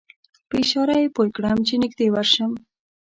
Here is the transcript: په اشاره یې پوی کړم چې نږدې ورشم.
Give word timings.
په 0.49 0.55
اشاره 0.63 0.95
یې 1.01 1.13
پوی 1.15 1.29
کړم 1.35 1.59
چې 1.67 1.73
نږدې 1.83 2.07
ورشم. 2.11 2.51